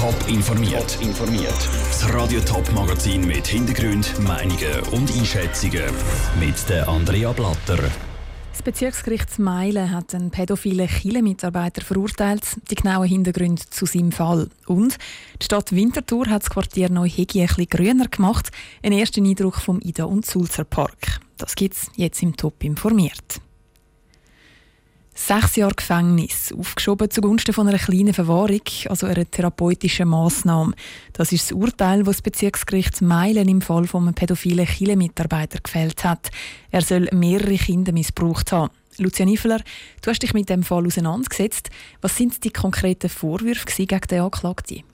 [0.00, 0.98] Top informiert.
[1.02, 1.68] informiert.
[1.90, 5.82] Das Radio Top Magazin mit Hintergrund, Meinungen und Einschätzungen
[6.40, 7.76] mit der Andrea Blatter.
[8.50, 12.44] Das Bezirksgericht Meilen hat einen pädophilen Chile-Mitarbeiter verurteilt.
[12.70, 14.48] Die genauen Hintergründe zu seinem Fall.
[14.66, 14.96] Und
[15.38, 18.48] die Stadt Winterthur hat das Quartier Neuhegi ein bisschen grüner gemacht.
[18.82, 21.20] Ein erster Eindruck vom Ida- und Sulzer Park.
[21.36, 23.42] Das gibt es jetzt im Top informiert.
[25.22, 30.72] Sechs Jahre Gefängnis, aufgeschoben zugunsten von einer kleinen Verwahrung, also einer therapeutischen Massnahme.
[31.12, 36.30] Das ist das Urteil, das das Bezirksgericht Meilen im Fall einem pädophilen Chile-Mitarbeiter gefällt hat.
[36.70, 38.72] Er soll mehrere Kinder missbraucht haben.
[38.96, 39.60] Lucia Niffeler,
[40.00, 41.68] du hast dich mit dem Fall auseinandergesetzt.
[42.00, 44.84] Was sind die konkreten Vorwürfe gegen den Anklagten?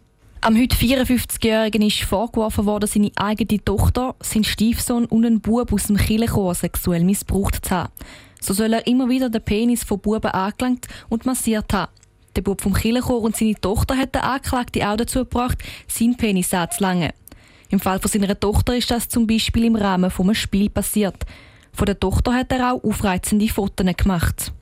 [0.40, 5.86] Am heute 54-Jährigen ist vorgeworfen worden, seine eigene Tochter, sein Stiefsohn und ein Bub aus
[5.86, 7.92] dem Kirchenchor sexuell missbraucht zu haben.
[8.40, 11.92] So soll er immer wieder den Penis von Buben angelangt und massiert haben.
[12.36, 16.52] Der Bub vom Kirchenchor und seine Tochter hat den Anklagten auch dazu gebracht, seinen Penis
[16.52, 17.12] anzulangen.
[17.70, 21.24] Im Fall von seiner Tochter ist das zum Beispiel im Rahmen eines Spiels passiert.
[21.73, 24.52] Von der Tochter hat er auch aufreizende Fotos gemacht.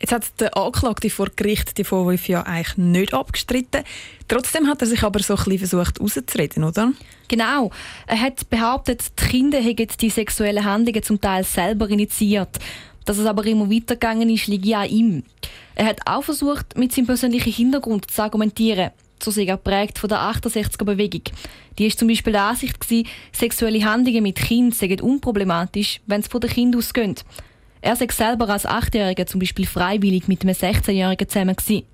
[0.00, 3.82] Jetzt hat der Anklagte vor Gericht die Vorwürfe ja eigentlich nicht abgestritten.
[4.28, 6.92] Trotzdem hat er sich aber so ein bisschen versucht rauszureden, oder?
[7.28, 7.70] Genau.
[8.06, 12.58] Er hat behauptet, die Kinder hätten die sexuellen Handlungen zum Teil selber initiiert.
[13.04, 15.22] Dass es aber immer weitergegangen ist, liegt ja an ihm.
[15.74, 18.90] Er hat auch versucht, mit seinem persönlichen Hintergrund zu argumentieren.
[19.22, 21.22] So sehr geprägt von der 68er-Bewegung.
[21.78, 26.28] Die ist zum Beispiel der Ansicht, gewesen, sexuelle Handlungen mit Kindern seien unproblematisch, wenn es
[26.28, 27.24] von den Kindern ausgeht.
[27.82, 31.84] Er sei selber als Achtjähriger zum Beispiel freiwillig mit einem 16-Jährigen zusammen gewesen.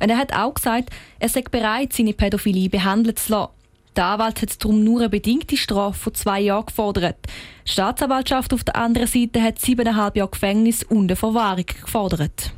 [0.00, 3.52] Und er hat auch gesagt, er sei bereit, seine Pädophilie behandeln zu lassen.
[3.96, 7.18] Der Anwalt hat darum nur eine bedingte Strafe von zwei Jahren gefordert.
[7.66, 12.52] Die Staatsanwaltschaft auf der anderen Seite hat siebeneinhalb Jahre Gefängnis und eine Verwahrung gefordert.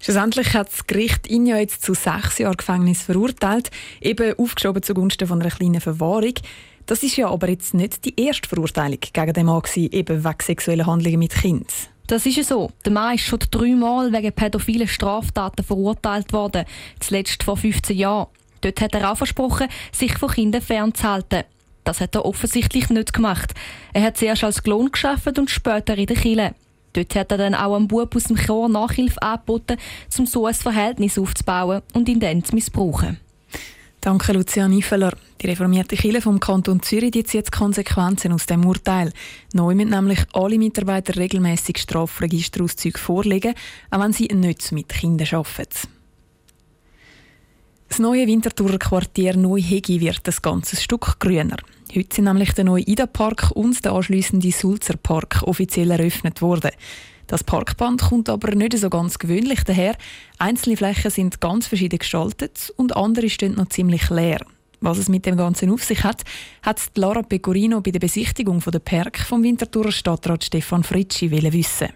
[0.00, 5.26] Schlussendlich hat das Gericht ihn ja jetzt zu sechs Jahren Gefängnis verurteilt, eben aufgeschoben zugunsten
[5.26, 6.34] von einer kleinen Verwahrung.
[6.86, 10.36] Das ist ja aber jetzt nicht die erste Verurteilung gegen den Mann gewesen, eben wegen
[10.40, 11.66] sexueller Handlungen mit Kindern.
[12.06, 12.70] Das ist ja so.
[12.84, 16.64] Der Mann ist schon dreimal wegen pädophilen Straftaten verurteilt worden,
[17.00, 18.28] zuletzt vor 15 Jahren.
[18.60, 21.44] Dort hat er auch versprochen, sich von Kindern fernzuhalten.
[21.84, 23.54] Das hat er offensichtlich nicht gemacht.
[23.92, 26.54] Er hat zuerst als Klon geschafft und später in der Kille.
[26.92, 29.76] Dort hat er dann auch einem Bub aus dem Chor Nachhilfe angeboten,
[30.18, 33.18] um so ein Verhältnis aufzubauen und ihn dann zu missbrauchen.
[34.00, 35.12] Danke, Lucia Niefeler.
[35.40, 39.12] Die reformierte Kirche vom Kanton Zürich zieht Konsequenzen aus dem Urteil.
[39.52, 43.54] Neu müssen nämlich alle Mitarbeiter regelmäßig Strafregisterauszüge vorlegen,
[43.90, 45.97] auch wenn sie nicht mit Kindern arbeiten.
[47.88, 51.56] Das neue Winterthurer Quartier Neuhegi wird ein ganzes Stück grüner.
[51.94, 56.70] Heute sind nämlich der neue Ida-Park und der anschliessende Sulzer Park offiziell eröffnet worden.
[57.26, 59.96] Das Parkband kommt aber nicht so ganz gewöhnlich daher.
[60.38, 64.44] Einzelne Flächen sind ganz verschieden gestaltet und andere stehen noch ziemlich leer.
[64.80, 66.24] Was es mit dem Ganzen auf sich hat,
[66.62, 71.88] hat Lara Pecorino bei der Besichtigung der Park vom Winterthurer Stadtrat Stefan Fritschi wissen.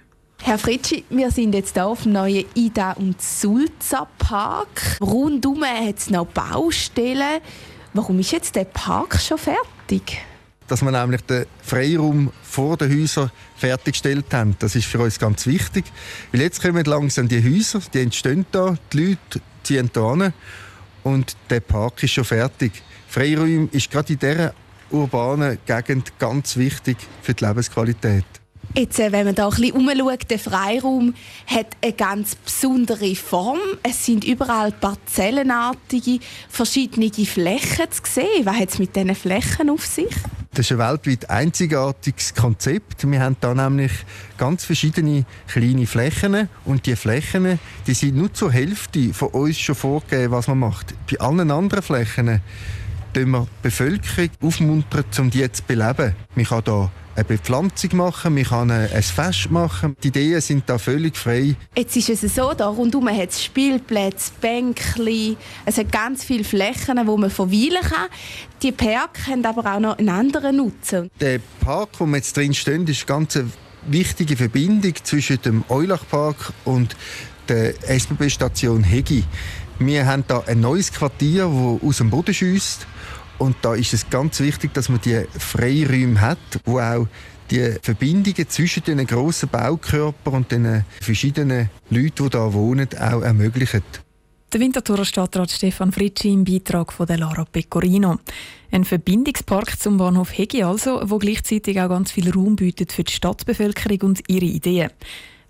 [0.44, 4.98] Herr Fritschi, wir sind jetzt hier auf dem neuen Ida und Sulza Park.
[5.00, 7.41] Rundum hat es noch Baustellen.
[7.94, 10.19] Warum ist jetzt der Park schon fertig?
[10.66, 15.47] Dass wir nämlich den Freiraum vor den Häusern fertiggestellt haben, das ist für uns ganz
[15.47, 15.84] wichtig.
[16.32, 20.32] Weil jetzt kommen langsam die Häuser, die entstehen da, die Leute ziehen hier hin
[21.04, 22.72] und der Park ist schon fertig.
[23.06, 24.54] Freiraum ist gerade in dieser
[24.91, 28.41] urbanen Gegend ganz wichtig für die Lebensqualität.
[28.75, 31.12] Jetzt, äh, wenn man da ein bisschen umschaut, der Freiraum
[31.47, 33.59] hat eine ganz besondere Form.
[33.83, 38.44] Es sind überall parzellenartige, verschiedene Flächen zu sehen.
[38.44, 40.15] Was hat es mit diesen Flächen auf sich?
[40.55, 43.10] Das ist ein weltweit einzigartiges Konzept.
[43.10, 43.93] Wir haben da nämlich
[44.38, 49.75] ganz verschiedene kleine Flächen und die Flächen, die sind nur zur Hälfte von uns schon
[49.75, 50.94] vorgegeben, was man macht.
[51.10, 52.41] Bei allen anderen Flächen
[53.12, 56.15] tun wir die Bevölkerung aufmuntern, um die zu beleben.
[56.34, 59.96] Man kann hier eine Bepflanzung machen, man kann ein Fest machen.
[60.02, 61.54] Die Ideen sind da völlig frei.
[61.76, 65.36] Jetzt ist es so, da rundum hat es Spielplätze, Bänkchen,
[65.66, 68.09] es hat ganz viele Flächen, wo man verweilen kann.
[68.62, 71.10] Die Parks haben aber auch noch einen anderen Nutzen.
[71.20, 73.38] Der Park, wo wir jetzt drin stehen, ist eine ganz
[73.86, 76.97] wichtige Verbindung zwischen dem Eulachpark und
[77.48, 79.24] der SBB-Station Hegi.
[79.78, 82.86] Wir haben da ein neues Quartier, das aus dem Boden schießt
[83.42, 87.09] und da ist es ganz wichtig, dass man die Freiräume hat, wo auch
[87.50, 93.83] die Verbindungen zwischen den grossen Baukörpern und den verschiedenen Leuten, die hier wohnen, auch ermöglichen.
[94.53, 98.18] Der Winterthurer Stadtrat Stefan Fritschi im Beitrag von der Lara Pecorino.
[98.71, 103.12] Ein Verbindungspark zum Bahnhof Hegi also, wo gleichzeitig auch ganz viel Raum bietet für die
[103.12, 104.91] Stadtbevölkerung und ihre Ideen.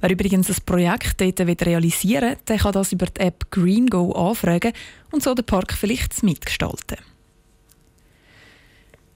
[0.00, 4.72] Wer übrigens ein Projekt dort realisieren will, der kann das über die App GreenGo anfragen
[5.10, 6.96] und so den Park vielleicht mitgestalten.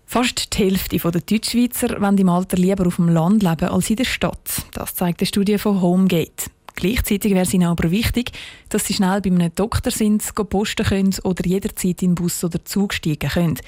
[0.09, 3.97] Fast die Hälfte der Deutschschweizer wollen im Alter lieber auf dem Land leben als in
[3.97, 4.65] der Stadt.
[4.73, 6.49] Das zeigt eine Studie von Homegate.
[6.77, 8.31] Gleichzeitig wäre es ihnen aber wichtig,
[8.69, 12.95] dass sie schnell bei einem Doktor sind, posten können oder jederzeit in Bus oder Zug
[12.95, 13.59] steigen können.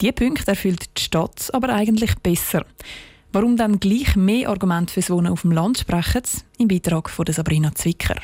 [0.00, 2.64] Diese Punkte erfüllt die Stadt aber eigentlich besser.
[3.32, 6.22] Warum dann gleich mehr Argumente fürs Wohnen auf dem Land sprechen,
[6.58, 8.16] im Beitrag von Sabrina Zwicker.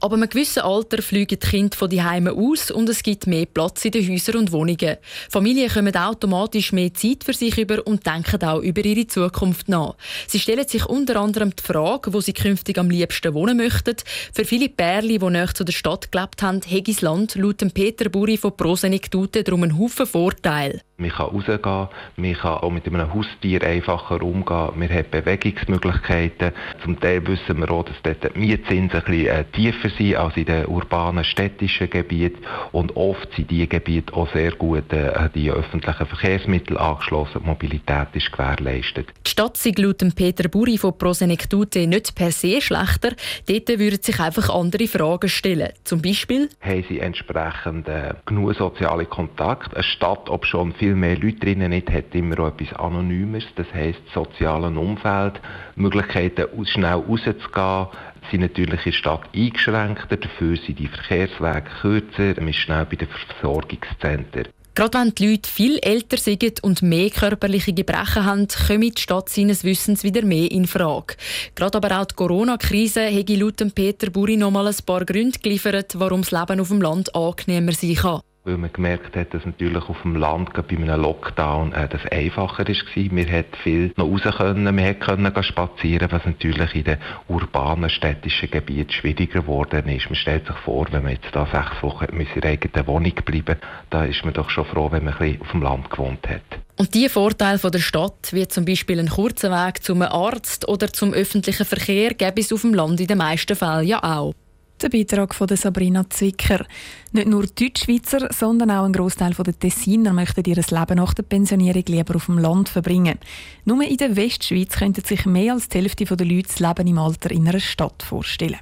[0.00, 3.46] Aber einem gewissen Alter fliegen die Kinder von die Heime aus und es gibt mehr
[3.46, 4.96] Platz in den Häusern und Wohnungen.
[5.28, 9.96] Familien kommen automatisch mehr Zeit für sich über und denken auch über ihre Zukunft nach.
[10.28, 13.96] Sie stellen sich unter anderem die Frage, wo sie künftig am liebsten wohnen möchten.
[14.32, 18.36] Für viele Pärchen, die näher zu der Stadt gelebt haben, hat Land laut Peter Buri
[18.36, 20.80] von Prosenektute darum einen Haufen Vorteile.
[21.00, 26.50] Man kann rausgehen, man kann auch mit einem Haustier einfacher umgehen, man hat Bewegungsmöglichkeiten.
[26.82, 30.36] Zum Teil wissen wir auch, dass dort die Mietzinsen ein bisschen äh, tiefer sind als
[30.36, 32.42] in den urbanen, städtischen Gebieten.
[32.72, 37.42] Und oft sind diese Gebiete auch sehr gut äh, an die öffentlichen Verkehrsmittel angeschlossen.
[37.42, 39.06] Die Mobilität ist gewährleistet.
[39.24, 43.12] Die Stadt sei laut Peter Buri von Prosenektute nicht per se schlechter.
[43.46, 45.68] Dort würden sich einfach andere Fragen stellen.
[45.84, 46.48] Zum Beispiel?
[46.60, 49.76] Haben sie entsprechend äh, genug soziale Kontakte?
[49.76, 53.44] Eine Stadt, ob schon viel viel mehr Leute drinnen nicht, hat immer auch etwas Anonymes,
[53.56, 55.34] das heisst sozialen Umfeld,
[55.76, 57.88] Möglichkeiten schnell rauszugehen,
[58.30, 62.96] sind natürlich in der Stadt eingeschränkter, dafür sind die Verkehrswege kürzer, man ist schnell bei
[62.96, 64.48] den Versorgungszentren.
[64.74, 69.28] Gerade wenn die Leute viel älter sind und mehr körperliche Gebrechen haben, kommen die Stadt
[69.28, 71.16] seines Wissens wieder mehr in Frage.
[71.54, 75.98] Gerade aber auch die Corona-Krise hat laut Peter Buri noch mal ein paar Gründe geliefert,
[75.98, 79.88] warum das Leben auf dem Land angenehmer sein kann weil man gemerkt hat, dass natürlich
[79.88, 82.74] auf dem Land bei einem Lockdown äh, das einfacher war.
[82.94, 86.98] Wir hätten viel noch raus können, wir können spazieren, was natürlich in den
[87.28, 90.06] urbanen, städtischen Gebieten schwieriger geworden ist.
[90.06, 93.56] Man stellt sich vor, wenn man jetzt da sechs Wochen in ihrer eigenen Wohnung bleiben
[93.90, 96.42] da ist man doch schon froh, wenn man ein bisschen auf dem Land gewohnt hat.
[96.76, 101.12] Und die Vorteile der Stadt, wie zum Beispiel ein kurzer Weg zum Arzt oder zum
[101.12, 104.34] öffentlichen Verkehr, gäbe es auf dem Land in den meisten Fällen ja auch.
[104.80, 106.64] Der Beitrag von Sabrina Zwicker.
[107.10, 111.82] Nicht nur Deutschschweizer, sondern auch ein Großteil der Tessiner möchten ihr Leben nach der Pensionierung
[111.88, 113.18] lieber auf dem Land verbringen.
[113.64, 116.98] Nur in der Westschweiz könnten sich mehr als die Hälfte der Leute das Leben im
[116.98, 118.58] Alter in einer Stadt vorstellen.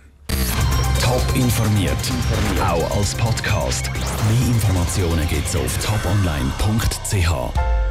[1.02, 1.92] Top informiert,
[2.60, 3.90] auch als Podcast.
[3.92, 7.85] Mehr Informationen gibt es auf toponline.ch.